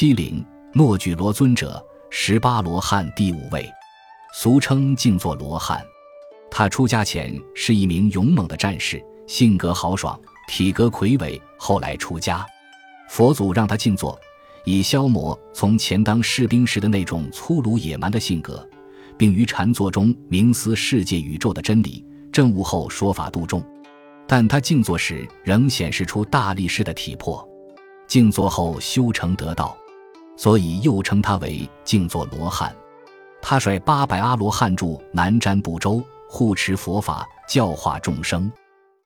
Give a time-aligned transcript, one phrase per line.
[0.00, 3.68] 七灵诺举罗尊者，十八罗汉第五位，
[4.32, 5.84] 俗称静坐罗汉。
[6.48, 10.16] 他出家前是一名勇猛的战士，性格豪爽，
[10.46, 11.42] 体格魁伟。
[11.58, 12.46] 后来出家，
[13.08, 14.16] 佛祖让他静坐，
[14.64, 18.64] 以消磨从前当士兵时的那种粗鲁野蛮的性格，
[19.16, 23.60] 并于禅坐中冥思世界宇宙的真理，证悟后说法度众。
[24.28, 27.44] 但他静坐时仍显示出大力士的体魄。
[28.06, 29.76] 静坐后修成得道，
[30.38, 32.74] 所以又称他为静坐罗汉。
[33.42, 36.02] 他率八百阿罗汉住南瞻部洲。
[36.30, 38.52] 护持佛法，教化众生。